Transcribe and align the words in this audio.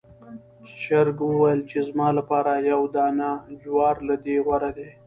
چرګ 0.81 1.17
وویل 1.25 1.59
چې 1.69 1.77
زما 1.89 2.07
لپاره 2.19 2.51
یو 2.71 2.81
دانې 2.95 3.29
جوار 3.61 3.95
له 4.07 4.15
دې 4.25 4.35
غوره 4.45 4.69
دی. 4.77 4.89